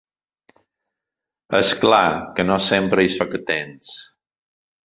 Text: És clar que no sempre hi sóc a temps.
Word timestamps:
És 1.59 1.69
clar 1.83 2.01
que 2.39 2.49
no 2.51 2.59
sempre 2.71 3.07
hi 3.09 3.15
sóc 3.19 3.41
a 3.41 3.45
temps. 3.55 3.93